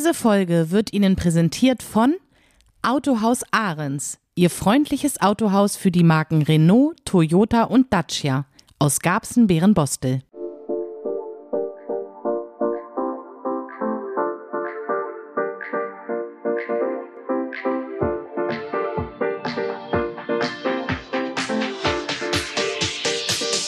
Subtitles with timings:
[0.00, 2.14] Diese Folge wird Ihnen präsentiert von
[2.80, 8.46] Autohaus Ahrens, Ihr freundliches Autohaus für die Marken Renault, Toyota und Dacia
[8.78, 10.22] aus Garbsen-Bärenbostel.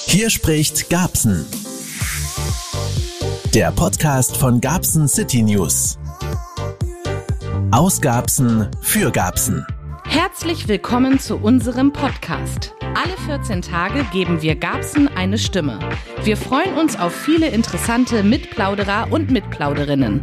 [0.07, 1.45] Hier spricht Gabsen.
[3.53, 5.99] Der Podcast von Gabsen City News.
[7.73, 9.67] Aus Gabsen für Gabsen.
[10.05, 12.75] Herzlich willkommen zu unserem Podcast.
[12.83, 15.79] Alle 14 Tage geben wir Gabsen eine Stimme.
[16.23, 20.21] Wir freuen uns auf viele interessante Mitplauderer und Mitplauderinnen.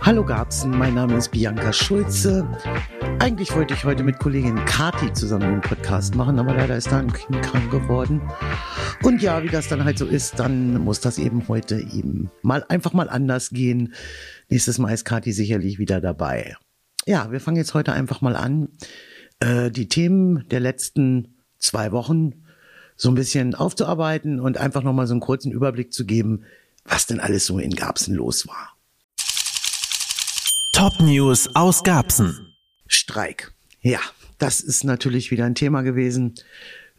[0.00, 2.48] Hallo Gabsen, mein Name ist Bianca Schulze.
[3.18, 7.00] Eigentlich wollte ich heute mit Kollegin Kati zusammen einen Podcast machen, aber leider ist da
[7.00, 8.22] ein Kind krank geworden.
[9.02, 12.64] Und ja, wie das dann halt so ist, dann muss das eben heute eben mal
[12.70, 13.92] einfach mal anders gehen.
[14.48, 16.56] Nächstes Mal ist Kati sicherlich wieder dabei.
[17.06, 18.68] Ja, wir fangen jetzt heute einfach mal an,
[19.40, 22.44] äh, die Themen der letzten zwei Wochen
[22.96, 26.44] so ein bisschen aufzuarbeiten und einfach nochmal so einen kurzen Überblick zu geben,
[26.84, 28.76] was denn alles so in Garbsen los war.
[30.72, 32.54] Top News aus Garbsen.
[32.86, 33.52] Streik.
[33.80, 34.00] Ja,
[34.38, 36.34] das ist natürlich wieder ein Thema gewesen.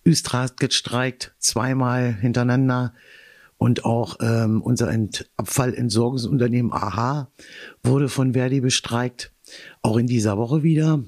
[0.05, 2.93] Östra hat gestreikt, zweimal hintereinander.
[3.57, 7.29] Und auch ähm, unser Ent Abfallentsorgungsunternehmen AHA
[7.83, 9.31] wurde von Verdi bestreikt.
[9.81, 11.03] Auch in dieser Woche wieder.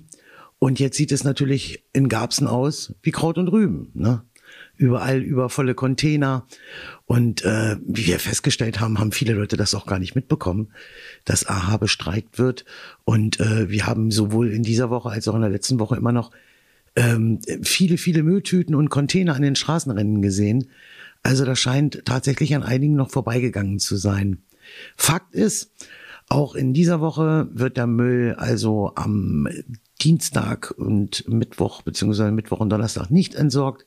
[0.60, 3.92] Und jetzt sieht es natürlich in Garbsen aus wie Kraut und Rüben.
[3.94, 4.24] Ne?
[4.82, 6.48] überall übervolle Container.
[7.06, 10.70] Und äh, wie wir festgestellt haben, haben viele Leute das auch gar nicht mitbekommen,
[11.24, 12.66] dass AHA bestreikt wird.
[13.04, 16.12] Und äh, wir haben sowohl in dieser Woche als auch in der letzten Woche immer
[16.12, 16.32] noch
[16.96, 20.68] ähm, viele, viele Mülltüten und Container an den Straßenrennen gesehen.
[21.24, 24.42] Also das scheint tatsächlich an einigen noch vorbeigegangen zu sein.
[24.98, 25.72] Fakt ist,
[26.32, 29.48] auch in dieser Woche wird der Müll also am
[30.02, 33.86] Dienstag und Mittwoch beziehungsweise Mittwoch und Donnerstag nicht entsorgt.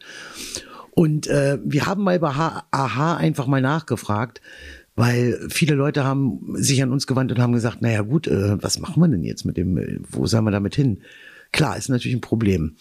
[0.90, 4.42] Und äh, wir haben mal bei AHA einfach mal nachgefragt,
[4.94, 8.78] weil viele Leute haben sich an uns gewandt und haben gesagt, naja gut, äh, was
[8.78, 10.02] machen wir denn jetzt mit dem Müll?
[10.08, 11.00] Wo sollen wir damit hin?
[11.50, 12.76] Klar, ist natürlich ein Problem.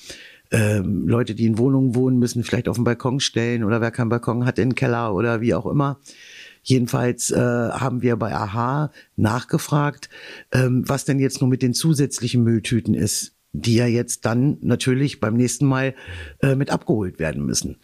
[0.52, 4.09] Ähm, Leute, die in Wohnungen wohnen, müssen vielleicht auf den Balkon stellen oder wer keinen
[4.09, 6.00] Balkon hat, in den Keller oder wie auch immer.
[6.63, 10.09] Jedenfalls äh, haben wir bei AHA nachgefragt,
[10.51, 15.19] ähm, was denn jetzt nur mit den zusätzlichen Mülltüten ist die ja jetzt dann natürlich
[15.19, 15.94] beim nächsten Mal
[16.41, 17.78] äh, mit abgeholt werden müssen.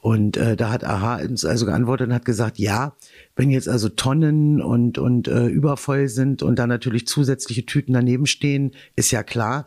[0.00, 2.94] Und äh, da hat AHA uns also geantwortet und hat gesagt, ja,
[3.36, 8.26] wenn jetzt also Tonnen und, und äh, übervoll sind und da natürlich zusätzliche Tüten daneben
[8.26, 9.66] stehen, ist ja klar,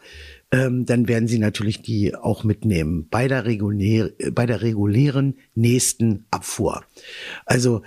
[0.49, 6.25] ähm, dann werden sie natürlich die auch mitnehmen bei der, regulär, bei der regulären nächsten
[6.31, 6.85] Abfuhr.
[7.45, 7.81] Also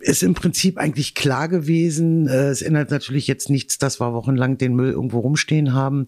[0.00, 2.26] ist im Prinzip eigentlich klar gewesen.
[2.26, 6.06] Äh, es ändert natürlich jetzt nichts, dass wir wochenlang den Müll irgendwo rumstehen haben.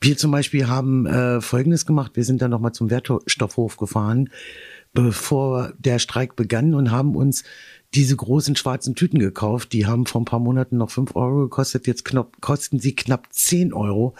[0.00, 2.12] Wir zum Beispiel haben äh, Folgendes gemacht.
[2.14, 4.30] Wir sind dann nochmal zum Wertstoffhof gefahren,
[4.92, 7.42] bevor der Streik begann und haben uns
[7.94, 9.72] diese großen schwarzen Tüten gekauft.
[9.72, 11.86] Die haben vor ein paar Monaten noch fünf Euro gekostet.
[11.86, 14.14] Jetzt knapp, kosten sie knapp zehn Euro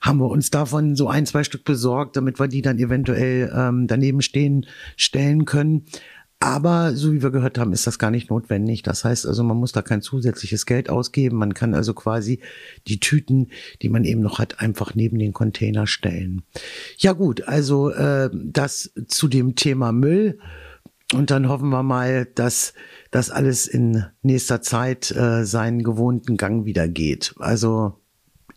[0.00, 3.86] haben wir uns davon so ein, zwei Stück besorgt, damit wir die dann eventuell ähm,
[3.86, 4.66] daneben stehen,
[4.96, 5.86] stellen können.
[6.40, 8.84] Aber so wie wir gehört haben, ist das gar nicht notwendig.
[8.84, 11.36] Das heißt also, man muss da kein zusätzliches Geld ausgeben.
[11.36, 12.38] Man kann also quasi
[12.86, 13.48] die Tüten,
[13.82, 16.42] die man eben noch hat, einfach neben den Container stellen.
[16.96, 20.38] Ja gut, also äh, das zu dem Thema Müll.
[21.14, 22.74] Und dann hoffen wir mal, dass
[23.10, 27.34] das alles in nächster Zeit äh, seinen gewohnten Gang wieder geht.
[27.38, 27.98] Also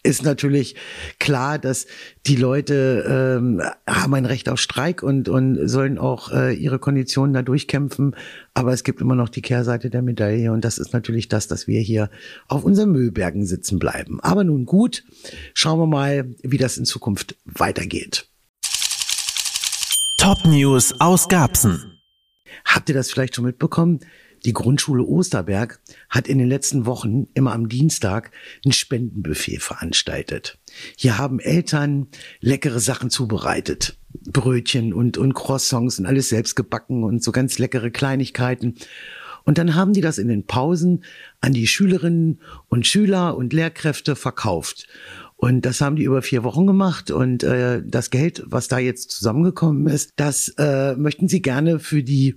[0.04, 0.76] ist natürlich
[1.20, 1.86] klar, dass
[2.26, 7.34] die Leute ähm, haben ein Recht auf Streik und, und sollen auch äh, ihre Konditionen
[7.34, 8.16] da durchkämpfen.
[8.54, 11.68] Aber es gibt immer noch die Kehrseite der Medaille und das ist natürlich das, dass
[11.68, 12.10] wir hier
[12.48, 14.20] auf unseren Müllbergen sitzen bleiben.
[14.22, 15.04] Aber nun gut,
[15.54, 18.28] schauen wir mal, wie das in Zukunft weitergeht.
[20.18, 21.91] Top News aus Garbsen.
[22.66, 24.00] Habt ihr das vielleicht schon mitbekommen?
[24.46, 25.80] Die Grundschule Osterberg
[26.10, 28.32] hat in den letzten Wochen immer am Dienstag
[28.66, 30.58] ein Spendenbuffet veranstaltet.
[30.98, 32.08] Hier haben Eltern
[32.40, 33.98] leckere Sachen zubereitet.
[34.32, 38.76] Brötchen und, und Croissants und alles selbst gebacken und so ganz leckere Kleinigkeiten.
[39.44, 41.04] Und dann haben die das in den Pausen
[41.40, 44.88] an die Schülerinnen und Schüler und Lehrkräfte verkauft.
[45.42, 47.10] Und das haben die über vier Wochen gemacht.
[47.10, 52.04] Und äh, das Geld, was da jetzt zusammengekommen ist, das äh, möchten sie gerne für
[52.04, 52.36] die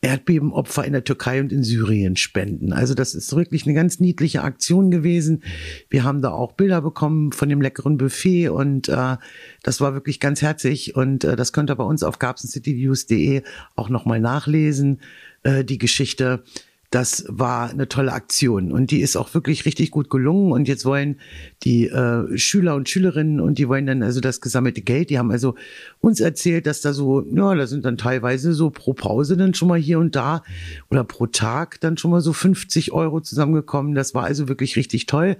[0.00, 2.72] Erdbebenopfer in der Türkei und in Syrien spenden.
[2.72, 5.42] Also das ist wirklich eine ganz niedliche Aktion gewesen.
[5.90, 9.16] Wir haben da auch Bilder bekommen von dem leckeren Buffet und äh,
[9.62, 13.42] das war wirklich ganz herzig und äh, das könnt ihr bei uns auf garbsencitynews.de
[13.74, 15.00] auch nochmal nachlesen,
[15.42, 16.42] äh, die Geschichte.
[16.90, 20.52] Das war eine tolle Aktion und die ist auch wirklich richtig gut gelungen.
[20.52, 21.20] Und jetzt wollen
[21.62, 25.30] die äh, Schüler und Schülerinnen und die wollen dann also das gesammelte Geld, die haben
[25.30, 25.54] also
[26.00, 29.68] uns erzählt, dass da so, ja, da sind dann teilweise so pro Pause dann schon
[29.68, 30.42] mal hier und da
[30.90, 33.94] oder pro Tag dann schon mal so 50 Euro zusammengekommen.
[33.94, 35.36] Das war also wirklich richtig toll.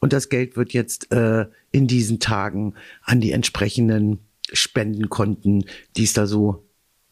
[0.00, 4.18] Und das Geld wird jetzt äh, in diesen Tagen an die entsprechenden
[4.52, 5.64] Spendenkonten,
[5.96, 6.64] die es da so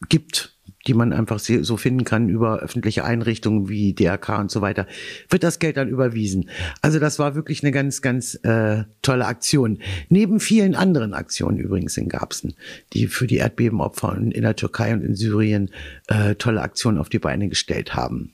[0.09, 0.56] gibt,
[0.87, 4.87] die man einfach so finden kann über öffentliche Einrichtungen wie DRK und so weiter,
[5.29, 6.49] wird das Geld dann überwiesen.
[6.81, 9.79] Also das war wirklich eine ganz, ganz äh, tolle Aktion.
[10.09, 12.55] Neben vielen anderen Aktionen übrigens in Garbsen,
[12.93, 15.71] die für die Erdbebenopfer in der Türkei und in Syrien
[16.07, 18.33] äh, tolle Aktionen auf die Beine gestellt haben.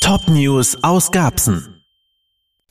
[0.00, 1.82] Top News aus Garbsen.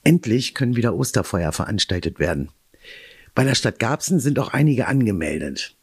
[0.04, 2.50] Endlich können wieder Osterfeuer veranstaltet werden.
[3.36, 5.76] Bei der Stadt Garbsen sind auch einige angemeldet.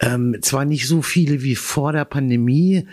[0.00, 2.86] Ähm, zwar nicht so viele wie vor der Pandemie,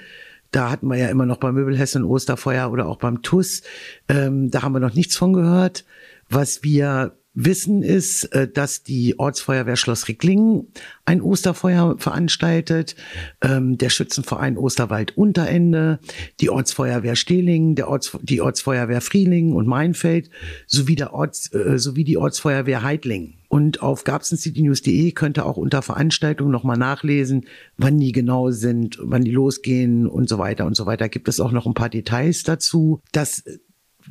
[0.53, 3.63] da hatten wir ja immer noch beim Möbelhessen Osterfeuer oder auch beim TUS.
[4.07, 5.83] Ähm, da haben wir noch nichts von gehört.
[6.29, 10.67] Was wir wissen ist, äh, dass die Ortsfeuerwehr Schloss Ricklingen
[11.05, 12.95] ein Osterfeuer veranstaltet,
[13.41, 15.99] ähm, der Schützenverein Osterwald Unterende,
[16.39, 20.29] die Ortsfeuerwehr Stehling, der Orts, die Ortsfeuerwehr Frielingen und Mainfeld
[20.67, 23.33] sowie, der Orts, äh, sowie die Ortsfeuerwehr Heidling.
[23.53, 27.45] Und auf gabsencitynews.de könnt ihr auch unter Veranstaltungen nochmal nachlesen,
[27.77, 31.07] wann die genau sind, wann die losgehen und so weiter und so weiter.
[31.07, 33.01] Gibt es auch noch ein paar Details dazu.
[33.11, 33.43] Das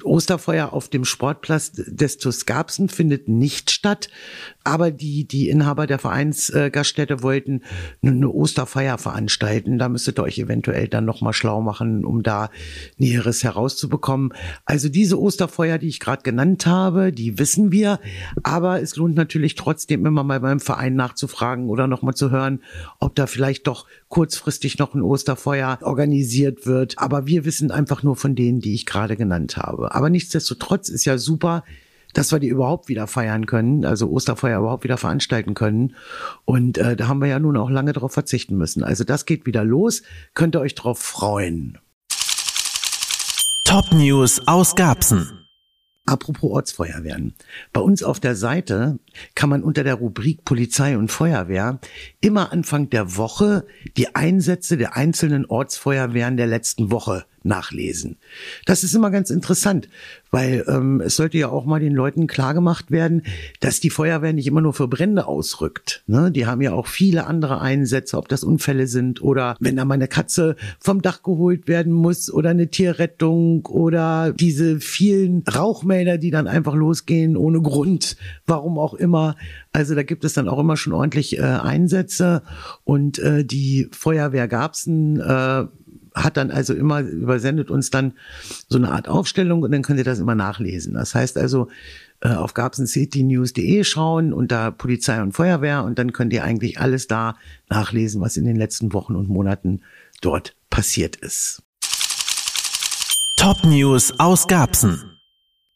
[0.04, 4.08] Osterfeuer auf dem Sportplatz des Tuskapsen findet nicht statt,
[4.64, 7.62] aber die, die Inhaber der Vereinsgaststätte wollten
[8.02, 9.78] eine Osterfeier veranstalten.
[9.78, 12.50] Da müsstet ihr euch eventuell dann nochmal schlau machen, um da
[12.96, 14.32] Näheres herauszubekommen.
[14.64, 18.00] Also diese Osterfeuer, die ich gerade genannt habe, die wissen wir,
[18.42, 22.62] aber es lohnt natürlich trotzdem immer mal beim Verein nachzufragen oder nochmal zu hören,
[22.98, 26.98] ob da vielleicht doch kurzfristig noch ein Osterfeuer organisiert wird.
[26.98, 29.94] Aber wir wissen einfach nur von denen, die ich gerade genannt habe.
[29.94, 31.64] Aber nichtsdestotrotz ist ja super,
[32.12, 35.96] dass wir die überhaupt wieder feiern können, also Osterfeuer überhaupt wieder veranstalten können.
[36.44, 38.84] Und äh, da haben wir ja nun auch lange darauf verzichten müssen.
[38.84, 40.02] Also das geht wieder los.
[40.34, 41.78] Könnt ihr euch drauf freuen.
[43.64, 45.41] Top News aus Garbsen.
[46.04, 47.34] Apropos Ortsfeuerwehren.
[47.72, 48.98] Bei uns auf der Seite
[49.34, 51.78] kann man unter der Rubrik Polizei und Feuerwehr
[52.20, 53.64] immer Anfang der Woche
[53.96, 58.16] die Einsätze der einzelnen Ortsfeuerwehren der letzten Woche nachlesen.
[58.66, 59.88] Das ist immer ganz interessant,
[60.30, 63.22] weil ähm, es sollte ja auch mal den Leuten klargemacht werden,
[63.60, 66.02] dass die Feuerwehr nicht immer nur für Brände ausrückt.
[66.06, 66.30] Ne?
[66.30, 69.94] Die haben ja auch viele andere Einsätze, ob das Unfälle sind oder wenn da mal
[69.94, 76.30] eine Katze vom Dach geholt werden muss oder eine Tierrettung oder diese vielen Rauchmelder, die
[76.30, 78.16] dann einfach losgehen ohne Grund,
[78.46, 79.36] warum auch immer.
[79.72, 82.42] Also da gibt es dann auch immer schon ordentlich äh, Einsätze
[82.84, 85.64] und äh, die Feuerwehr Garbsen äh,
[86.14, 88.12] hat dann also immer, übersendet uns dann
[88.68, 90.94] so eine Art Aufstellung und dann könnt ihr das immer nachlesen.
[90.94, 91.68] Das heißt also,
[92.20, 97.08] äh, auf gabsencitynews.de schauen und da Polizei und Feuerwehr und dann könnt ihr eigentlich alles
[97.08, 97.36] da
[97.68, 99.82] nachlesen, was in den letzten Wochen und Monaten
[100.20, 101.62] dort passiert ist.
[103.36, 105.18] Top News aus Gabsen.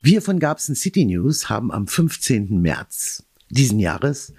[0.01, 2.61] Wir von Gabsen City News haben am 15.
[2.61, 4.33] März diesen Jahres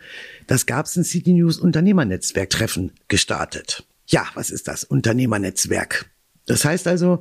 [0.48, 3.87] das Gabsen City News Unternehmernetzwerk Treffen gestartet.
[4.07, 4.83] Ja, was ist das?
[4.83, 6.09] Unternehmernetzwerk.
[6.45, 7.19] Das heißt also,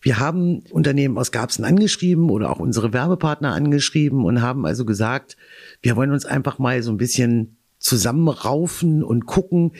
[0.00, 5.36] wir haben Unternehmen aus Garbsen angeschrieben oder auch unsere Werbepartner angeschrieben und haben also gesagt,
[5.82, 9.72] wir wollen uns einfach mal so ein bisschen zusammenraufen und gucken,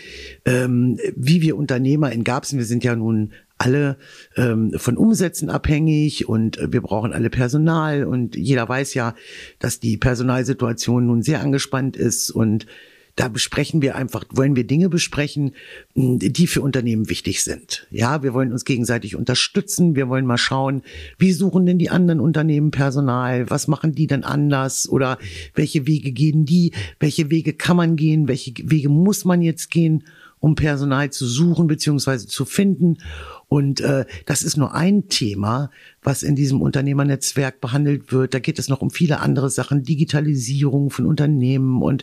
[0.44, 3.96] ähm, wie wir Unternehmer in Garbsen, wir sind ja nun alle
[4.36, 9.14] ähm, von Umsätzen abhängig und wir brauchen alle Personal und jeder weiß ja,
[9.60, 12.66] dass die Personalsituation nun sehr angespannt ist und
[13.16, 15.52] da besprechen wir einfach, wollen wir Dinge besprechen,
[15.94, 17.86] die für Unternehmen wichtig sind.
[17.90, 19.94] Ja, wir wollen uns gegenseitig unterstützen.
[19.94, 20.82] Wir wollen mal schauen,
[21.18, 23.50] wie suchen denn die anderen Unternehmen Personal?
[23.50, 24.88] Was machen die denn anders?
[24.88, 25.18] Oder
[25.54, 26.72] welche Wege gehen die?
[27.00, 28.28] Welche Wege kann man gehen?
[28.28, 30.04] Welche Wege muss man jetzt gehen?
[30.42, 32.98] Um Personal zu suchen beziehungsweise zu finden.
[33.46, 35.70] Und äh, das ist nur ein Thema,
[36.02, 38.34] was in diesem Unternehmernetzwerk behandelt wird.
[38.34, 42.02] Da geht es noch um viele andere Sachen, Digitalisierung von Unternehmen und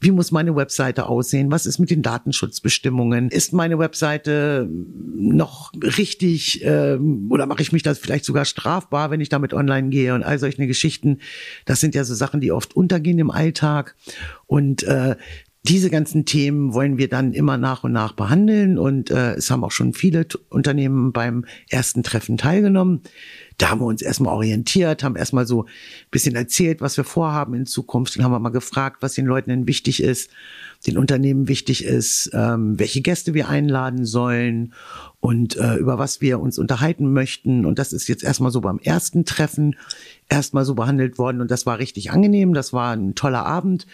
[0.00, 1.52] wie muss meine Webseite aussehen?
[1.52, 3.28] Was ist mit den Datenschutzbestimmungen?
[3.28, 4.68] Ist meine Webseite
[5.14, 9.90] noch richtig äh, oder mache ich mich das vielleicht sogar strafbar, wenn ich damit online
[9.90, 11.18] gehe und all solche Geschichten?
[11.66, 13.94] Das sind ja so Sachen, die oft untergehen im Alltag.
[14.46, 15.16] Und äh,
[15.68, 19.64] diese ganzen Themen wollen wir dann immer nach und nach behandeln und äh, es haben
[19.64, 23.00] auch schon viele Unternehmen beim ersten Treffen teilgenommen.
[23.58, 25.68] Da haben wir uns erstmal orientiert, haben erstmal so ein
[26.10, 28.16] bisschen erzählt, was wir vorhaben in Zukunft.
[28.16, 30.30] Dann haben wir mal gefragt, was den Leuten denn wichtig ist,
[30.86, 34.74] den Unternehmen wichtig ist, ähm, welche Gäste wir einladen sollen
[35.20, 37.64] und äh, über was wir uns unterhalten möchten.
[37.64, 39.74] Und das ist jetzt erstmal so beim ersten Treffen
[40.28, 41.40] erstmal so behandelt worden.
[41.40, 42.52] Und das war richtig angenehm.
[42.52, 43.86] Das war ein toller Abend.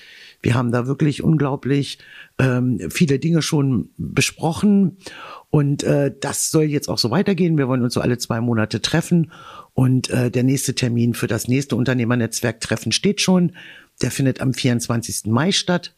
[0.43, 1.99] Wir haben da wirklich unglaublich
[2.39, 4.99] ähm, viele Dinge schon besprochen.
[5.51, 7.57] Und äh, das soll jetzt auch so weitergehen.
[7.57, 9.31] Wir wollen uns so alle zwei Monate treffen.
[9.73, 13.53] Und äh, der nächste Termin für das nächste Unternehmernetzwerk-Treffen steht schon.
[14.03, 15.27] Der findet am 24.
[15.27, 15.95] Mai statt.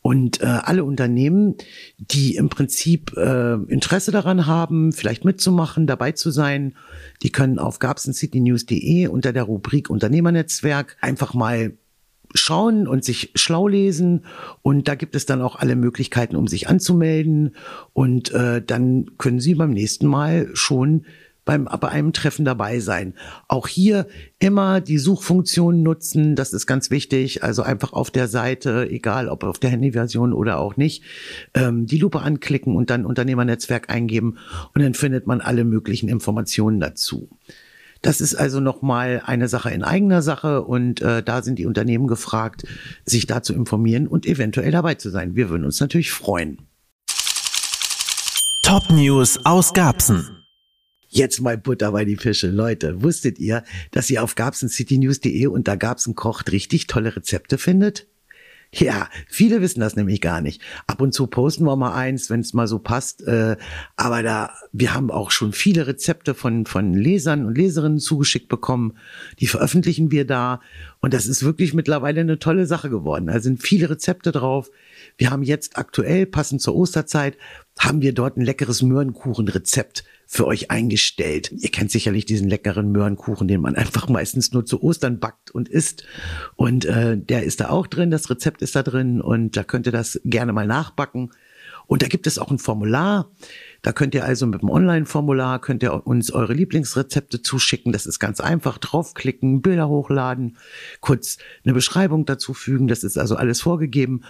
[0.00, 1.56] Und äh, alle Unternehmen,
[1.98, 6.74] die im Prinzip äh, Interesse daran haben, vielleicht mitzumachen, dabei zu sein,
[7.22, 11.72] die können auf gabsencitynews.de unter der Rubrik Unternehmernetzwerk einfach mal
[12.34, 14.24] schauen und sich schlau lesen.
[14.62, 17.54] Und da gibt es dann auch alle Möglichkeiten, um sich anzumelden.
[17.92, 21.04] Und äh, dann können Sie beim nächsten Mal schon
[21.48, 23.14] beim, bei einem Treffen dabei sein.
[23.48, 24.06] Auch hier
[24.38, 27.42] immer die Suchfunktion nutzen, das ist ganz wichtig.
[27.42, 31.04] Also einfach auf der Seite, egal ob auf der Handyversion oder auch nicht,
[31.54, 34.36] ähm, die Lupe anklicken und dann Unternehmernetzwerk eingeben
[34.74, 37.30] und dann findet man alle möglichen Informationen dazu.
[38.02, 42.06] Das ist also nochmal eine Sache in eigener Sache und äh, da sind die Unternehmen
[42.06, 42.64] gefragt,
[43.04, 45.34] sich da zu informieren und eventuell dabei zu sein.
[45.34, 46.58] Wir würden uns natürlich freuen.
[48.62, 50.44] Top News aus Garbsen.
[51.08, 52.48] Jetzt mal Butter bei die Fische.
[52.50, 58.06] Leute, wusstet ihr, dass ihr auf gabsencitynews.de unter Gabsen kocht richtig tolle Rezepte findet?
[58.70, 60.60] Ja, viele wissen das nämlich gar nicht.
[60.86, 63.26] Ab und zu posten wir mal eins, wenn es mal so passt.
[63.26, 63.56] Äh,
[63.96, 68.98] aber da, wir haben auch schon viele Rezepte von, von Lesern und Leserinnen zugeschickt bekommen.
[69.40, 70.60] Die veröffentlichen wir da.
[71.00, 73.28] Und das ist wirklich mittlerweile eine tolle Sache geworden.
[73.28, 74.70] Da sind viele Rezepte drauf.
[75.16, 77.38] Wir haben jetzt aktuell, passend zur Osterzeit,
[77.78, 81.50] haben wir dort ein leckeres Möhrenkuchenrezept für euch eingestellt.
[81.58, 85.70] Ihr kennt sicherlich diesen leckeren Möhrenkuchen, den man einfach meistens nur zu Ostern backt und
[85.70, 86.04] isst.
[86.54, 89.86] Und äh, der ist da auch drin, das Rezept ist da drin und da könnt
[89.86, 91.30] ihr das gerne mal nachbacken.
[91.86, 93.32] Und da gibt es auch ein Formular.
[93.80, 97.92] Da könnt ihr also mit dem Online-Formular könnt ihr uns eure Lieblingsrezepte zuschicken.
[97.92, 98.76] Das ist ganz einfach.
[98.76, 100.58] Draufklicken, Bilder hochladen,
[101.00, 102.86] kurz eine Beschreibung dazu fügen.
[102.86, 104.24] Das ist also alles vorgegeben.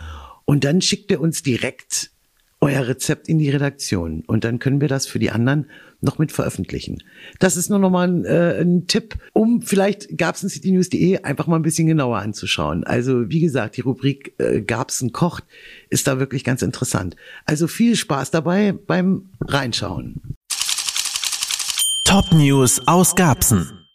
[0.45, 2.12] Und dann schickt ihr uns direkt
[2.61, 6.33] euer Rezept in die Redaktion und dann können wir das für die anderen noch mit
[6.33, 7.03] veröffentlichen.
[7.38, 11.62] Das ist nur noch mal ein, äh, ein Tipp, um vielleicht gabsencitynews.de einfach mal ein
[11.62, 12.85] bisschen genauer anzuschauen.
[12.85, 15.45] Also wie gesagt, die Rubrik äh, Gabsen kocht
[15.88, 17.17] ist da wirklich ganz interessant.
[17.45, 20.21] Also viel Spaß dabei beim Reinschauen.
[22.05, 23.87] Top News aus Gabsen.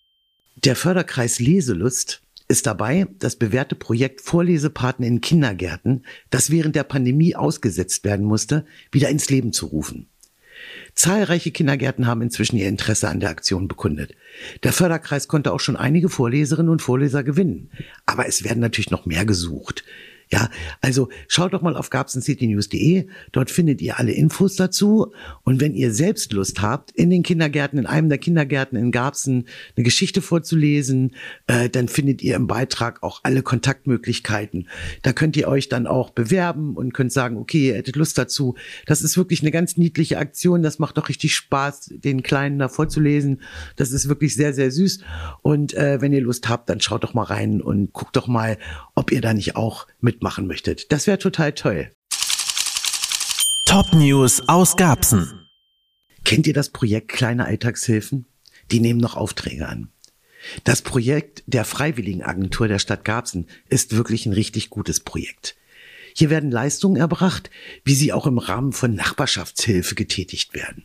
[0.56, 2.23] Der Förderkreis Leselust
[2.54, 8.66] ist dabei, das bewährte Projekt Vorlesepaten in Kindergärten, das während der Pandemie ausgesetzt werden musste,
[8.92, 10.08] wieder ins Leben zu rufen.
[10.94, 14.14] Zahlreiche Kindergärten haben inzwischen ihr Interesse an der Aktion bekundet.
[14.62, 17.72] Der Förderkreis konnte auch schon einige Vorleserinnen und Vorleser gewinnen.
[18.06, 19.84] Aber es werden natürlich noch mehr gesucht.
[20.34, 20.50] Ja,
[20.82, 23.06] also schaut doch mal auf gabsencitynews.de.
[23.34, 25.14] Dort findet ihr alle Infos dazu.
[25.44, 29.46] Und wenn ihr selbst Lust habt, in den Kindergärten, in einem der Kindergärten in Garbsen
[29.78, 31.12] eine Geschichte vorzulesen,
[31.46, 34.70] äh, dann findet ihr im Beitrag auch alle Kontaktmöglichkeiten.
[35.04, 38.56] Da könnt ihr euch dann auch bewerben und könnt sagen, okay, ihr hättet Lust dazu.
[38.88, 40.64] Das ist wirklich eine ganz niedliche Aktion.
[40.64, 43.42] Das macht doch richtig Spaß, den Kleinen da vorzulesen.
[43.76, 45.02] Das ist wirklich sehr, sehr süß.
[45.44, 48.58] Und äh, wenn ihr Lust habt, dann schaut doch mal rein und guckt doch mal,
[48.96, 50.92] ob ihr da nicht auch mit mitmachen möchtet.
[50.92, 51.92] Das wäre total toll.
[53.66, 55.48] Top News aus Garbsen.
[56.24, 58.26] Kennt ihr das Projekt Kleine Alltagshilfen?
[58.72, 59.90] Die nehmen noch Aufträge an.
[60.64, 65.56] Das Projekt der Freiwilligenagentur der Stadt Garbsen ist wirklich ein richtig gutes Projekt.
[66.14, 67.50] Hier werden Leistungen erbracht,
[67.84, 70.84] wie sie auch im Rahmen von Nachbarschaftshilfe getätigt werden.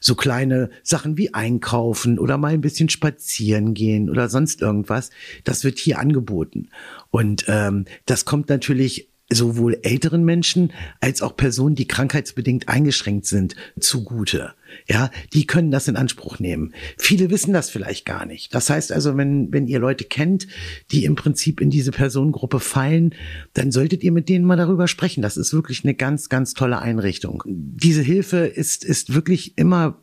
[0.00, 5.10] So kleine Sachen wie einkaufen oder mal ein bisschen spazieren gehen oder sonst irgendwas,
[5.44, 6.68] das wird hier angeboten.
[7.10, 13.56] Und ähm, das kommt natürlich sowohl älteren Menschen als auch Personen, die krankheitsbedingt eingeschränkt sind,
[13.80, 14.54] zugute.
[14.88, 16.74] Ja, die können das in Anspruch nehmen.
[16.98, 18.54] Viele wissen das vielleicht gar nicht.
[18.54, 20.46] Das heißt also, wenn, wenn ihr Leute kennt,
[20.90, 23.14] die im Prinzip in diese Personengruppe fallen,
[23.54, 25.22] dann solltet ihr mit denen mal darüber sprechen.
[25.22, 27.42] Das ist wirklich eine ganz, ganz tolle Einrichtung.
[27.46, 29.98] Diese Hilfe ist, ist wirklich immer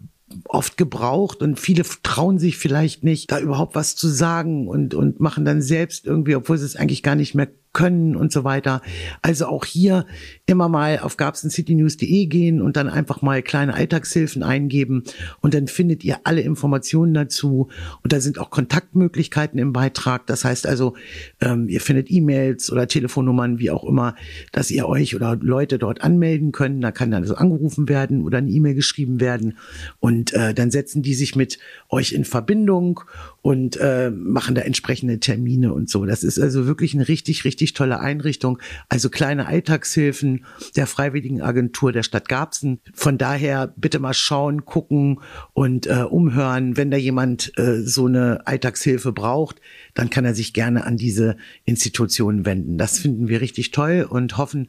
[0.46, 5.20] oft gebraucht und viele trauen sich vielleicht nicht, da überhaupt was zu sagen und, und
[5.20, 8.82] machen dann selbst irgendwie, obwohl sie es eigentlich gar nicht mehr können und so weiter.
[9.22, 10.06] Also auch hier
[10.46, 15.04] immer mal auf gabsencitynews.de gehen und dann einfach mal kleine Alltagshilfen eingeben
[15.42, 17.70] und dann findet ihr alle Informationen dazu
[18.04, 20.28] und da sind auch Kontaktmöglichkeiten im Beitrag.
[20.28, 20.96] Das heißt also,
[21.42, 24.16] ähm, ihr findet E-Mails oder Telefonnummern, wie auch immer,
[24.52, 26.80] dass ihr euch oder Leute dort anmelden können.
[26.80, 29.58] Da kann dann also angerufen werden oder eine E-Mail geschrieben werden
[30.00, 31.58] und äh, dann setzen die sich mit
[31.90, 33.02] euch in Verbindung
[33.42, 36.06] und äh, machen da entsprechende Termine und so.
[36.06, 38.60] Das ist also wirklich eine richtig, richtig tolle Einrichtung.
[38.90, 42.82] Also kleine Alltagshilfen der Freiwilligen Agentur der Stadt Garbsen.
[42.94, 45.22] Von daher bitte mal schauen, gucken
[45.54, 46.76] und äh, umhören.
[46.76, 49.62] Wenn da jemand äh, so eine Alltagshilfe braucht,
[49.94, 52.78] dann kann er sich gerne an diese Institutionen wenden.
[52.78, 54.68] Das finden wir richtig toll und hoffen,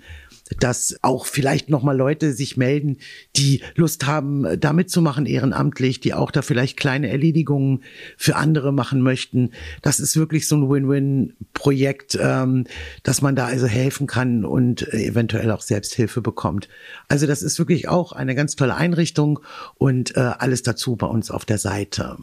[0.59, 2.99] dass auch vielleicht nochmal Leute sich melden,
[3.37, 7.83] die Lust haben, da mitzumachen ehrenamtlich, die auch da vielleicht kleine Erledigungen
[8.17, 9.51] für andere machen möchten.
[9.83, 12.67] Das ist wirklich so ein Win-Win-Projekt, ähm,
[13.03, 16.69] dass man da also helfen kann und eventuell auch Selbsthilfe bekommt.
[17.09, 19.41] Also das ist wirklich auch eine ganz tolle Einrichtung
[19.77, 22.19] und äh, alles dazu bei uns auf der Seite.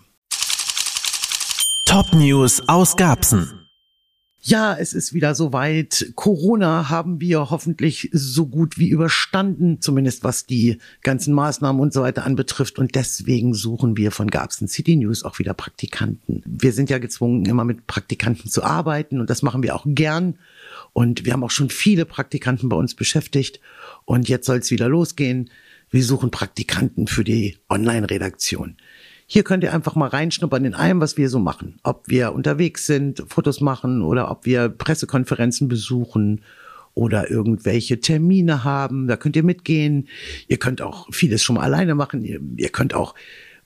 [1.85, 3.61] Top News aus Garbsen.
[4.43, 6.13] Ja, es ist wieder soweit.
[6.15, 12.01] Corona haben wir hoffentlich so gut wie überstanden, zumindest was die ganzen Maßnahmen und so
[12.01, 12.79] weiter anbetrifft.
[12.79, 16.41] Und deswegen suchen wir von Garbsen City News auch wieder Praktikanten.
[16.47, 20.39] Wir sind ja gezwungen, immer mit Praktikanten zu arbeiten und das machen wir auch gern.
[20.91, 23.59] Und wir haben auch schon viele Praktikanten bei uns beschäftigt.
[24.05, 25.51] Und jetzt soll es wieder losgehen.
[25.91, 28.75] Wir suchen Praktikanten für die Online-Redaktion.
[29.33, 31.79] Hier könnt ihr einfach mal reinschnuppern in allem, was wir so machen.
[31.83, 36.41] Ob wir unterwegs sind, Fotos machen oder ob wir Pressekonferenzen besuchen
[36.95, 39.07] oder irgendwelche Termine haben.
[39.07, 40.09] Da könnt ihr mitgehen.
[40.49, 42.25] Ihr könnt auch vieles schon mal alleine machen.
[42.25, 43.15] Ihr, ihr könnt auch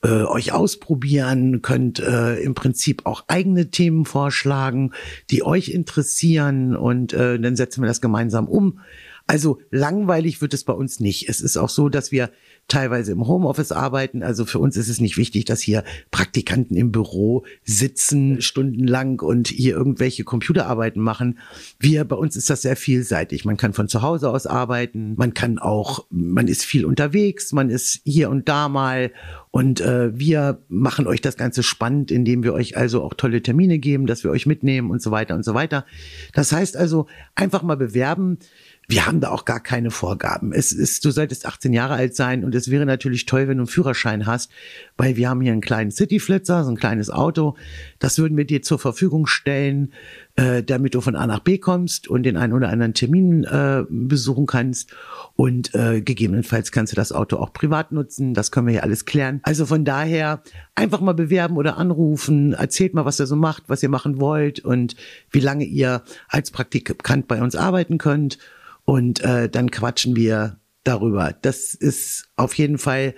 [0.03, 4.91] äh, euch ausprobieren, könnt äh, im Prinzip auch eigene Themen vorschlagen,
[5.31, 8.81] die euch interessieren und äh, dann setzen wir das gemeinsam um.
[9.25, 11.27] Also langweilig wird es bei uns nicht.
[11.27, 12.29] Es ist auch so, dass wir
[12.67, 14.23] teilweise im Homeoffice arbeiten.
[14.23, 19.47] Also für uns ist es nicht wichtig, dass hier Praktikanten im Büro sitzen stundenlang und
[19.49, 21.39] hier irgendwelche Computerarbeiten machen.
[21.79, 23.45] Wir, bei uns ist das sehr vielseitig.
[23.45, 25.13] Man kann von zu Hause aus arbeiten.
[25.15, 27.51] Man kann auch, man ist viel unterwegs.
[27.51, 29.11] Man ist hier und da mal
[29.55, 33.79] und äh, wir machen euch das Ganze spannend, indem wir euch also auch tolle Termine
[33.79, 35.85] geben, dass wir euch mitnehmen und so weiter und so weiter.
[36.33, 38.37] Das heißt also, einfach mal bewerben.
[38.87, 40.53] Wir haben da auch gar keine Vorgaben.
[40.53, 43.63] Es ist, du solltest 18 Jahre alt sein und es wäre natürlich toll, wenn du
[43.63, 44.51] einen Führerschein hast,
[44.97, 47.55] weil wir haben hier einen kleinen Cityflitzer, so ein kleines Auto.
[47.99, 49.91] Das würden wir dir zur Verfügung stellen,
[50.35, 53.83] äh, damit du von A nach B kommst und den einen oder anderen Termin äh,
[53.89, 54.93] besuchen kannst.
[55.35, 58.33] Und äh, gegebenenfalls kannst du das Auto auch privat nutzen.
[58.33, 59.39] Das können wir ja alles klären.
[59.43, 60.41] Also von daher
[60.75, 62.53] einfach mal bewerben oder anrufen.
[62.53, 64.95] Erzählt mal, was ihr so macht, was ihr machen wollt und
[65.31, 68.37] wie lange ihr als Praktikant bei uns arbeiten könnt
[68.85, 71.35] und äh, dann quatschen wir darüber.
[71.41, 73.15] Das ist auf jeden Fall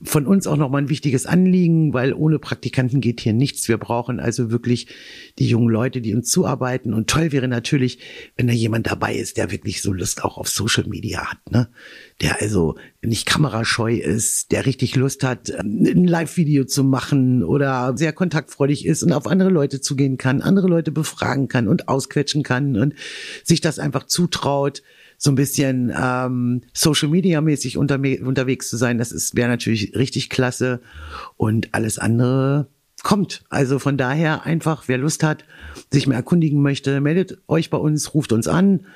[0.00, 3.66] von uns auch nochmal ein wichtiges Anliegen, weil ohne Praktikanten geht hier nichts.
[3.68, 4.86] Wir brauchen also wirklich
[5.38, 6.94] die jungen Leute, die uns zuarbeiten.
[6.94, 7.98] Und toll wäre natürlich,
[8.36, 11.68] wenn da jemand dabei ist, der wirklich so Lust auch auf Social Media hat, ne?
[12.20, 17.96] Der also nicht kamerascheu ist, der richtig Lust hat, ähm, ein Live-Video zu machen oder
[17.96, 22.44] sehr kontaktfreudig ist und auf andere Leute zugehen kann, andere Leute befragen kann und ausquetschen
[22.44, 22.94] kann und
[23.42, 24.82] sich das einfach zutraut
[25.18, 29.94] so ein bisschen ähm, Social Media mäßig unter, unterwegs zu sein, das ist wäre natürlich
[29.94, 30.80] richtig klasse
[31.36, 32.68] und alles andere
[33.02, 33.44] kommt.
[33.48, 35.44] Also von daher einfach, wer Lust hat,
[35.92, 38.86] sich mehr erkundigen möchte, meldet euch bei uns, ruft uns an.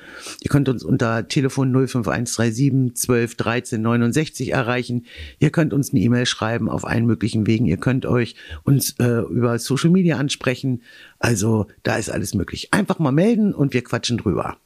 [0.41, 5.05] Ihr könnt uns unter Telefon 05137 12 13 69 erreichen.
[5.39, 7.65] Ihr könnt uns eine E-Mail schreiben auf allen möglichen Wegen.
[7.65, 10.81] Ihr könnt euch uns äh, über Social Media ansprechen.
[11.19, 12.73] Also da ist alles möglich.
[12.73, 14.57] Einfach mal melden und wir quatschen drüber.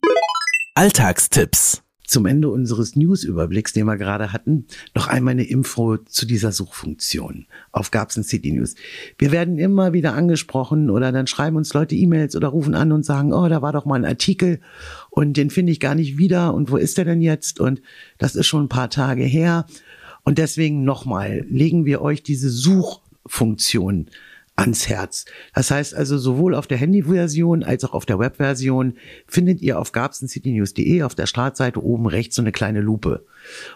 [0.77, 1.81] Alltagstipps.
[2.05, 7.47] Zum Ende unseres News-Überblicks, den wir gerade hatten, noch einmal eine Info zu dieser Suchfunktion
[7.71, 8.75] auf Gabsen City News.
[9.17, 13.03] Wir werden immer wieder angesprochen oder dann schreiben uns Leute E-Mails oder rufen an und
[13.03, 14.59] sagen, oh, da war doch mal ein Artikel
[15.09, 17.59] und den finde ich gar nicht wieder und wo ist der denn jetzt?
[17.59, 17.81] Und
[18.19, 19.65] das ist schon ein paar Tage her.
[20.21, 24.11] Und deswegen nochmal, legen wir euch diese Suchfunktion
[24.57, 25.25] ans Herz.
[25.53, 29.91] Das heißt also, sowohl auf der Handyversion als auch auf der Webversion findet ihr auf
[29.91, 33.25] gabsencitynews.de auf der Startseite oben rechts so eine kleine Lupe.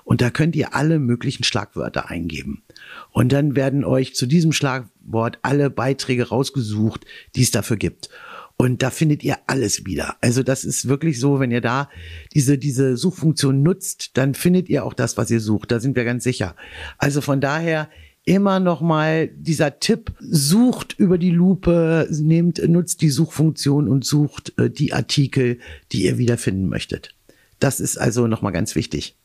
[0.04, 2.64] Und da könnt ihr alle möglichen Schlagwörter eingeben.
[3.12, 8.10] Und dann werden euch zu diesem Schlagwort alle Beiträge rausgesucht, die es dafür gibt.
[8.58, 10.18] Und da findet ihr alles wieder.
[10.22, 11.90] Also das ist wirklich so, wenn ihr da
[12.34, 15.72] diese, diese Suchfunktion nutzt, dann findet ihr auch das, was ihr sucht.
[15.72, 16.56] Da sind wir ganz sicher.
[17.00, 17.90] Also von daher
[18.26, 24.54] immer noch mal dieser Tipp, sucht über die Lupe, nehmt, nutzt die Suchfunktion und sucht
[24.58, 25.60] äh, die Artikel,
[25.92, 27.16] die ihr wiederfinden möchtet.
[27.60, 29.16] Das ist also noch mal ganz wichtig.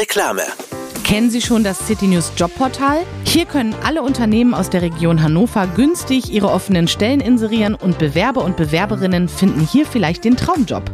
[0.00, 0.42] Reklame.
[1.04, 3.02] Kennen Sie schon das City News Jobportal?
[3.24, 8.42] Hier können alle Unternehmen aus der Region Hannover günstig ihre offenen Stellen inserieren und Bewerber
[8.42, 10.90] und Bewerberinnen finden hier vielleicht den Traumjob.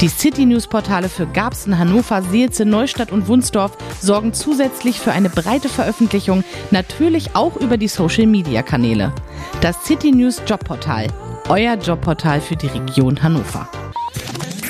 [0.00, 5.28] Die City News Portale für Garbsen, Hannover, Seelze, Neustadt und Wunsdorf sorgen zusätzlich für eine
[5.28, 9.12] breite Veröffentlichung, natürlich auch über die Social Media Kanäle.
[9.60, 11.08] Das City News Jobportal,
[11.50, 13.68] euer Jobportal für die Region Hannover.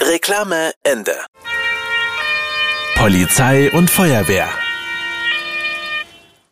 [0.00, 1.12] Reklame Ende.
[2.96, 4.48] Polizei und Feuerwehr.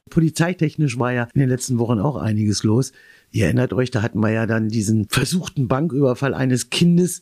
[0.08, 2.92] Polizeitechnisch war ja in den letzten Wochen auch einiges los.
[3.30, 7.20] Ihr erinnert euch, da hatten wir ja dann diesen versuchten Banküberfall eines Kindes.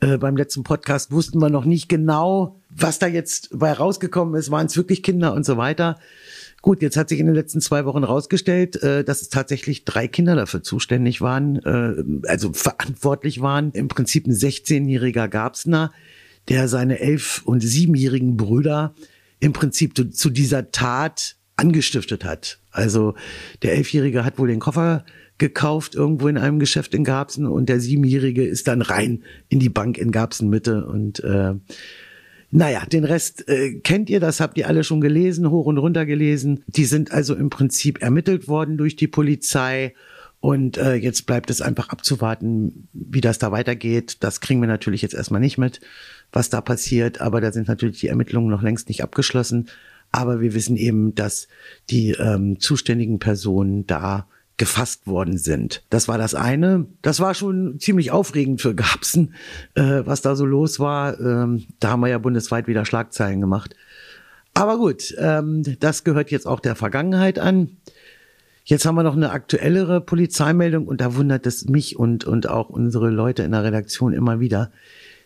[0.00, 4.50] Äh, beim letzten Podcast wussten wir noch nicht genau, was da jetzt bei rausgekommen ist.
[4.50, 5.98] Waren es wirklich Kinder und so weiter.
[6.62, 10.08] Gut, jetzt hat sich in den letzten zwei Wochen rausgestellt, äh, dass es tatsächlich drei
[10.08, 13.72] Kinder dafür zuständig waren, äh, also verantwortlich waren.
[13.72, 15.92] Im Prinzip ein 16-jähriger Gabsner,
[16.48, 18.94] der seine elf- und siebenjährigen Brüder
[19.40, 22.58] im Prinzip zu, zu dieser Tat angestiftet hat.
[22.72, 23.14] Also
[23.62, 25.04] der Elfjährige hat wohl den Koffer
[25.38, 29.70] gekauft irgendwo in einem Geschäft in Garbsen und der Siebenjährige ist dann rein in die
[29.70, 31.54] Bank in Garbsen Mitte und äh,
[32.54, 36.04] naja, den Rest äh, kennt ihr, das habt ihr alle schon gelesen, hoch und runter
[36.04, 36.62] gelesen.
[36.66, 39.94] Die sind also im Prinzip ermittelt worden durch die Polizei.
[40.40, 44.18] Und äh, jetzt bleibt es einfach abzuwarten, wie das da weitergeht.
[44.20, 45.80] Das kriegen wir natürlich jetzt erstmal nicht mit,
[46.30, 47.22] was da passiert.
[47.22, 49.70] Aber da sind natürlich die Ermittlungen noch längst nicht abgeschlossen.
[50.12, 51.48] Aber wir wissen eben, dass
[51.90, 54.26] die ähm, zuständigen Personen da
[54.58, 55.82] gefasst worden sind.
[55.90, 56.86] Das war das eine.
[57.00, 59.34] Das war schon ziemlich aufregend für Gabsen,
[59.74, 61.18] äh, was da so los war.
[61.18, 63.74] Ähm, da haben wir ja bundesweit wieder Schlagzeilen gemacht.
[64.54, 67.78] Aber gut, ähm, das gehört jetzt auch der Vergangenheit an.
[68.64, 72.68] Jetzt haben wir noch eine aktuellere Polizeimeldung und da wundert es mich und, und auch
[72.68, 74.70] unsere Leute in der Redaktion immer wieder,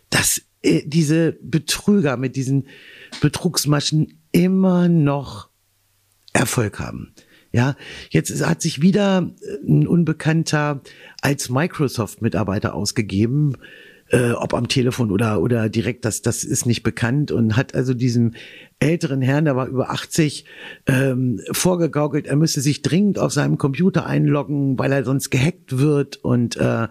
[0.09, 2.69] dass äh, diese Betrüger mit diesen
[3.21, 5.49] Betrugsmaschen immer noch
[6.33, 7.13] Erfolg haben.
[7.53, 7.75] Ja,
[8.11, 10.83] jetzt hat sich wieder äh, ein Unbekannter
[11.23, 13.57] als Microsoft-Mitarbeiter ausgegeben,
[14.11, 17.95] äh, ob am Telefon oder oder direkt, das das ist nicht bekannt und hat also
[17.95, 18.35] diesem
[18.79, 20.45] älteren Herrn, der war über 80,
[20.87, 26.19] ähm, vorgegaukelt, er müsse sich dringend auf seinem Computer einloggen, weil er sonst gehackt wird
[26.19, 26.89] und äh,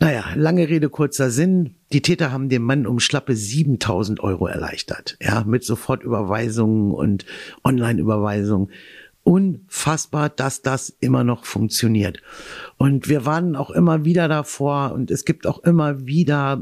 [0.00, 1.74] naja, lange Rede, kurzer Sinn.
[1.92, 5.18] Die Täter haben dem Mann um schlappe 7000 Euro erleichtert.
[5.20, 7.26] Ja, mit Sofortüberweisungen und
[7.64, 8.70] Online-Überweisungen
[9.22, 12.22] unfassbar, dass das immer noch funktioniert.
[12.78, 16.60] Und wir warnen auch immer wieder davor und es gibt auch immer wieder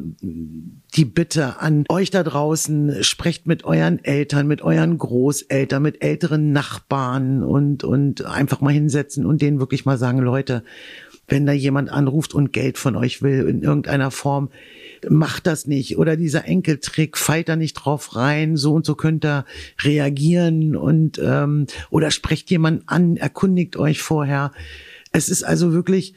[0.95, 6.53] die Bitte an euch da draußen, sprecht mit euren Eltern, mit euren Großeltern, mit älteren
[6.53, 10.65] Nachbarn und, und einfach mal hinsetzen und denen wirklich mal sagen, Leute,
[11.29, 14.49] wenn da jemand anruft und Geld von euch will in irgendeiner Form,
[15.09, 15.99] macht das nicht.
[15.99, 19.45] Oder dieser Enkeltrick, fallt da nicht drauf rein, so und so könnt ihr
[19.83, 24.53] reagieren und ähm, oder sprecht jemand an, erkundigt euch vorher.
[25.13, 26.15] Es ist also wirklich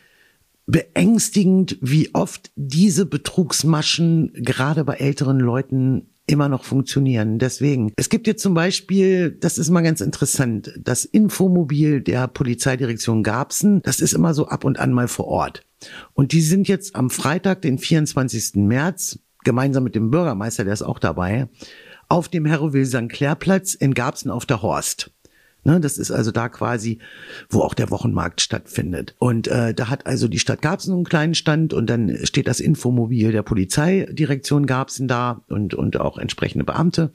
[0.65, 7.39] beängstigend, wie oft diese Betrugsmaschen gerade bei älteren Leuten immer noch funktionieren.
[7.39, 13.23] Deswegen, es gibt jetzt zum Beispiel, das ist mal ganz interessant, das Infomobil der Polizeidirektion
[13.23, 15.63] Garbsen, das ist immer so ab und an mal vor Ort.
[16.13, 18.55] Und die sind jetzt am Freitag, den 24.
[18.55, 21.49] März, gemeinsam mit dem Bürgermeister, der ist auch dabei,
[22.09, 23.09] auf dem Herowil St.
[23.09, 25.11] Clair Platz in Garbsen auf der Horst.
[25.63, 26.97] Ne, das ist also da quasi,
[27.49, 29.15] wo auch der Wochenmarkt stattfindet.
[29.19, 32.59] Und äh, da hat also die Stadt Garbsen einen kleinen Stand und dann steht das
[32.59, 37.11] Infomobil der Polizeidirektion Garbsen da und, und auch entsprechende Beamte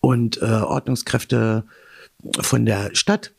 [0.00, 1.64] und äh, Ordnungskräfte
[2.40, 3.32] von der Stadt.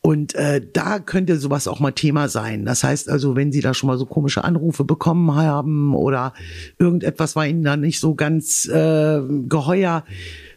[0.00, 2.64] Und äh, da könnte sowas auch mal Thema sein.
[2.64, 6.34] Das heißt also, wenn Sie da schon mal so komische Anrufe bekommen haben oder
[6.78, 10.04] irgendetwas war Ihnen da nicht so ganz äh, geheuer,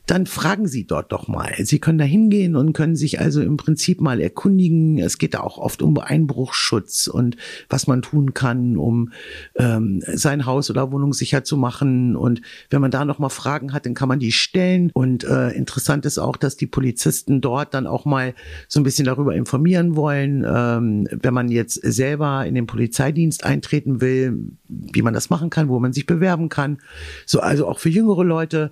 [0.07, 1.53] dann fragen Sie dort doch mal.
[1.59, 4.97] Sie können da hingehen und können sich also im Prinzip mal erkundigen.
[4.99, 7.37] Es geht da auch oft um Einbruchschutz und
[7.69, 9.11] was man tun kann, um
[9.55, 12.15] ähm, sein Haus oder Wohnung sicher zu machen.
[12.15, 14.91] Und wenn man da noch mal Fragen hat, dann kann man die stellen.
[14.93, 18.33] Und äh, interessant ist auch, dass die Polizisten dort dann auch mal
[18.67, 24.01] so ein bisschen darüber informieren wollen, ähm, wenn man jetzt selber in den Polizeidienst eintreten
[24.01, 26.79] will, wie man das machen kann, wo man sich bewerben kann.
[27.25, 28.71] So also auch für jüngere Leute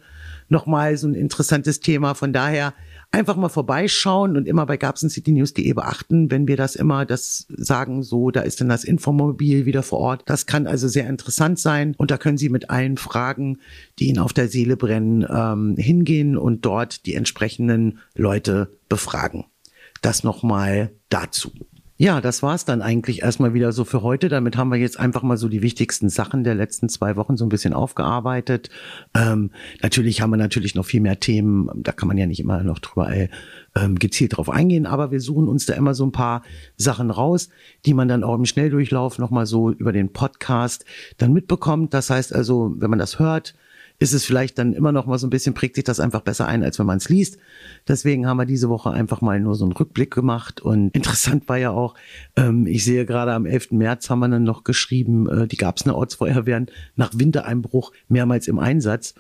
[0.50, 2.14] nochmal so ein interessantes Thema.
[2.14, 2.74] Von daher
[3.12, 8.32] einfach mal vorbeischauen und immer bei gabsencitynews.de beachten, wenn wir das immer das sagen, so,
[8.32, 10.24] da ist dann das Infomobil wieder vor Ort.
[10.26, 13.60] Das kann also sehr interessant sein und da können Sie mit allen Fragen,
[13.98, 19.46] die Ihnen auf der Seele brennen, ähm, hingehen und dort die entsprechenden Leute befragen.
[20.02, 21.52] Das nochmal dazu.
[22.02, 24.30] Ja, das war's dann eigentlich erstmal wieder so für heute.
[24.30, 27.46] Damit haben wir jetzt einfach mal so die wichtigsten Sachen der letzten zwei Wochen so
[27.46, 28.70] ein bisschen aufgearbeitet.
[29.14, 31.70] Ähm, natürlich haben wir natürlich noch viel mehr Themen.
[31.76, 33.12] Da kann man ja nicht immer noch drüber
[33.76, 36.44] ähm, gezielt drauf eingehen, aber wir suchen uns da immer so ein paar
[36.78, 37.50] Sachen raus,
[37.86, 40.86] die man dann auch im Schnelldurchlauf nochmal so über den Podcast
[41.18, 41.94] dann mitbekommt.
[41.94, 43.56] Das heißt also, wenn man das hört,
[44.00, 46.48] ist es vielleicht dann immer noch mal so ein bisschen, prägt sich das einfach besser
[46.48, 47.38] ein, als wenn man es liest.
[47.88, 50.62] Deswegen haben wir diese Woche einfach mal nur so einen Rückblick gemacht.
[50.62, 51.96] Und interessant war ja auch,
[52.38, 53.72] ähm, ich sehe gerade am 11.
[53.72, 59.16] März haben wir dann noch geschrieben, äh, die Gabsener Ortsfeuerwehren nach Wintereinbruch mehrmals im Einsatz.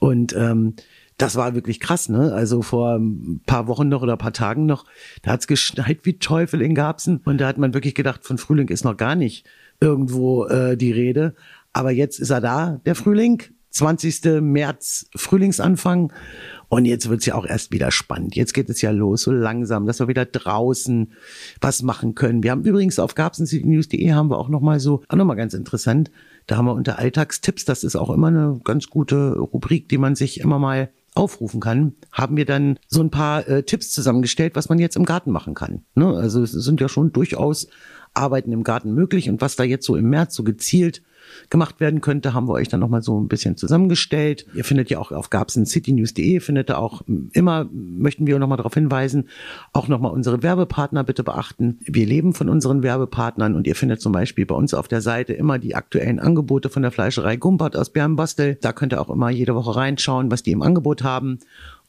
[0.00, 0.76] Und ähm,
[1.18, 2.32] das war wirklich krass, ne?
[2.32, 4.86] Also vor ein paar Wochen noch oder ein paar Tagen noch,
[5.20, 7.20] da hat's geschneit wie Teufel in Garbsen.
[7.24, 9.46] Und da hat man wirklich gedacht, von Frühling ist noch gar nicht
[9.78, 11.34] irgendwo äh, die Rede.
[11.74, 13.42] Aber jetzt ist er da, der Frühling.
[13.72, 14.40] 20.
[14.40, 16.12] März Frühlingsanfang.
[16.68, 18.34] Und jetzt wird's ja auch erst wieder spannend.
[18.34, 21.12] Jetzt geht es ja los, so langsam, dass wir wieder draußen
[21.60, 22.42] was machen können.
[22.42, 26.10] Wir haben übrigens auf gabsencitynews.de haben wir auch nochmal so, auch nochmal ganz interessant,
[26.46, 30.14] da haben wir unter Alltagstipps, das ist auch immer eine ganz gute Rubrik, die man
[30.14, 34.70] sich immer mal aufrufen kann, haben wir dann so ein paar äh, Tipps zusammengestellt, was
[34.70, 35.84] man jetzt im Garten machen kann.
[35.94, 36.06] Ne?
[36.06, 37.68] Also es sind ja schon durchaus
[38.14, 41.02] Arbeiten im Garten möglich und was da jetzt so im März so gezielt
[41.50, 44.46] gemacht werden könnte, haben wir euch dann nochmal so ein bisschen zusammengestellt.
[44.54, 49.28] Ihr findet ja auch auf gabsencitynews.de, findet ihr auch immer, möchten wir nochmal darauf hinweisen,
[49.72, 51.78] auch nochmal unsere Werbepartner bitte beachten.
[51.84, 55.32] Wir leben von unseren Werbepartnern und ihr findet zum Beispiel bei uns auf der Seite
[55.32, 58.56] immer die aktuellen Angebote von der Fleischerei Gumpert aus Bernbastel.
[58.60, 61.38] Da könnt ihr auch immer jede Woche reinschauen, was die im Angebot haben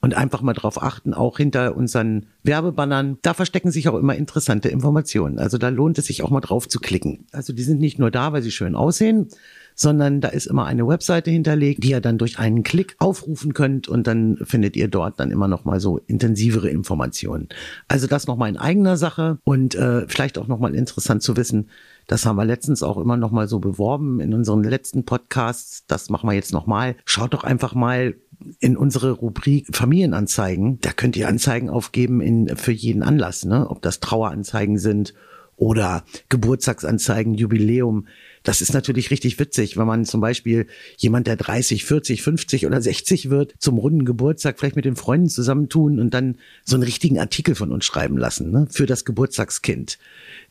[0.04, 4.68] und einfach mal drauf achten, auch hinter unseren Werbebannern, da verstecken sich auch immer interessante
[4.68, 5.40] Informationen.
[5.40, 7.26] Also da lohnt es sich auch mal drauf zu klicken.
[7.32, 9.30] Also die sind nicht nur da, weil sie schön aussehen,
[9.76, 13.88] sondern da ist immer eine Webseite hinterlegt, die ihr dann durch einen Klick aufrufen könnt
[13.88, 17.48] und dann findet ihr dort dann immer noch mal so intensivere Informationen.
[17.88, 21.38] Also das noch mal in eigener Sache und äh, vielleicht auch noch mal interessant zu
[21.38, 21.70] wissen,
[22.08, 25.86] das haben wir letztens auch immer noch mal so beworben in unseren letzten Podcasts.
[25.88, 26.98] Das machen wir jetzt noch mal.
[27.06, 28.16] Schaut doch einfach mal
[28.60, 30.80] in unsere Rubrik Familienanzeigen.
[30.82, 33.70] Da könnt ihr Anzeigen aufgeben in, für jeden Anlass, ne?
[33.70, 35.14] Ob das Traueranzeigen sind
[35.56, 38.08] oder Geburtstagsanzeigen, Jubiläum.
[38.44, 42.82] Das ist natürlich richtig witzig, wenn man zum Beispiel jemand, der 30, 40, 50 oder
[42.82, 47.20] 60 wird, zum runden Geburtstag vielleicht mit den Freunden zusammentun und dann so einen richtigen
[47.20, 48.68] Artikel von uns schreiben lassen, ne?
[48.70, 49.98] Für das Geburtstagskind.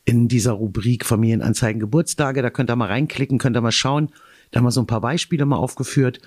[0.05, 4.09] In dieser Rubrik Familienanzeigen Geburtstage, da könnt ihr mal reinklicken, könnt ihr mal schauen.
[4.51, 6.19] Da haben wir so ein paar Beispiele mal aufgeführt.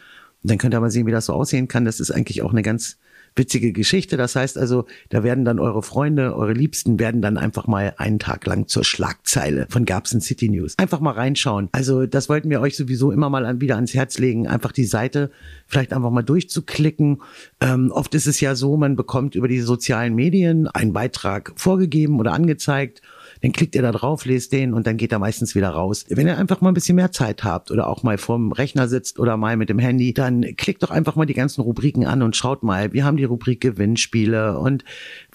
[0.47, 1.85] Dann könnt ihr mal sehen, wie das so aussehen kann.
[1.85, 2.97] Das ist eigentlich auch eine ganz
[3.37, 4.17] witzige Geschichte.
[4.17, 8.19] Das heißt also, da werden dann eure Freunde, eure Liebsten werden dann einfach mal einen
[8.19, 10.75] Tag lang zur Schlagzeile von Garbsen City News.
[10.79, 11.69] Einfach mal reinschauen.
[11.73, 14.85] Also das wollten wir euch sowieso immer mal an, wieder ans Herz legen, einfach die
[14.85, 15.31] Seite
[15.67, 17.23] vielleicht einfach mal durchzuklicken.
[17.61, 22.19] Ähm, oft ist es ja so, man bekommt über die sozialen Medien einen Beitrag vorgegeben
[22.19, 23.03] oder angezeigt
[23.43, 26.05] dann klickt ihr da drauf, lest den und dann geht er meistens wieder raus.
[26.09, 29.19] Wenn ihr einfach mal ein bisschen mehr Zeit habt oder auch mal vorm Rechner sitzt
[29.19, 32.37] oder mal mit dem Handy, dann klickt doch einfach mal die ganzen Rubriken an und
[32.37, 32.93] schaut mal.
[32.93, 34.85] Wir haben die Rubrik Gewinnspiele und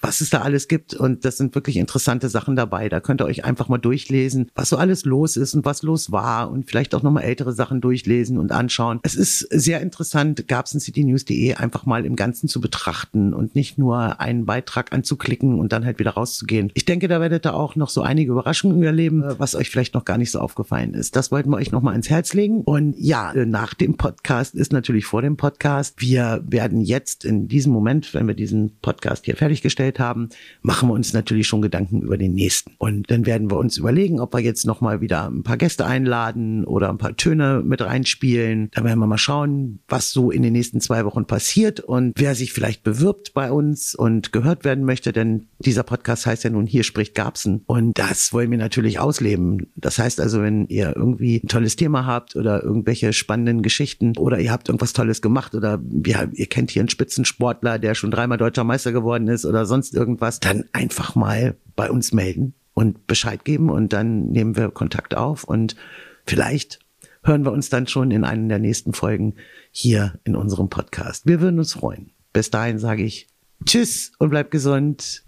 [0.02, 2.88] was es da alles gibt und das sind wirklich interessante Sachen dabei.
[2.88, 6.12] Da könnt ihr euch einfach mal durchlesen, was so alles los ist und was los
[6.12, 9.00] war und vielleicht auch nochmal ältere Sachen durchlesen und anschauen.
[9.02, 14.44] Es ist sehr interessant, gabsencitynews.de einfach mal im Ganzen zu betrachten und nicht nur einen
[14.44, 16.70] Beitrag anzuklicken und dann halt wieder rauszugehen.
[16.74, 19.94] Ich denke, da werdet ihr auch noch so einige Überraschungen erleben, äh, was euch vielleicht
[19.94, 21.16] noch gar nicht so aufgefallen ist.
[21.16, 22.62] Das wollten wir euch noch mal ins Herz legen.
[22.62, 26.00] Und ja, äh, nach dem Podcast ist natürlich vor dem Podcast.
[26.00, 30.30] Wir werden jetzt in diesem Moment, wenn wir diesen Podcast hier fertiggestellt haben,
[30.62, 32.72] machen wir uns natürlich schon Gedanken über den nächsten.
[32.78, 35.84] Und dann werden wir uns überlegen, ob wir jetzt noch mal wieder ein paar Gäste
[35.84, 38.70] einladen oder ein paar Töne mit reinspielen.
[38.72, 42.34] Da werden wir mal schauen, was so in den nächsten zwei Wochen passiert und wer
[42.34, 46.66] sich vielleicht bewirbt bei uns und gehört werden möchte, denn dieser Podcast heißt ja nun
[46.66, 49.66] hier spricht Gabsen und und das wollen wir natürlich ausleben.
[49.74, 54.38] Das heißt also, wenn ihr irgendwie ein tolles Thema habt oder irgendwelche spannenden Geschichten oder
[54.38, 58.38] ihr habt irgendwas Tolles gemacht oder ja, ihr kennt hier einen Spitzensportler, der schon dreimal
[58.38, 63.44] deutscher Meister geworden ist oder sonst irgendwas, dann einfach mal bei uns melden und Bescheid
[63.44, 65.76] geben und dann nehmen wir Kontakt auf und
[66.26, 66.78] vielleicht
[67.24, 69.34] hören wir uns dann schon in einer der nächsten Folgen
[69.70, 71.26] hier in unserem Podcast.
[71.26, 72.10] Wir würden uns freuen.
[72.32, 73.28] Bis dahin sage ich
[73.64, 75.22] Tschüss und bleibt gesund.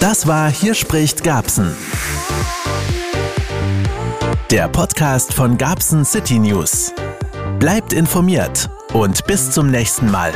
[0.00, 1.74] Das war Hier spricht Garbsen.
[4.50, 6.92] Der Podcast von Garbsen City News.
[7.58, 10.32] Bleibt informiert und bis zum nächsten Mal.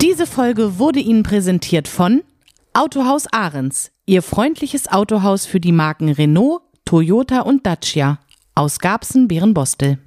[0.00, 2.22] Diese Folge wurde Ihnen präsentiert von
[2.74, 8.18] Autohaus Ahrens, Ihr freundliches Autohaus für die Marken Renault, Toyota und Dacia.
[8.54, 9.98] Aus Garbsen, Bärenbostel.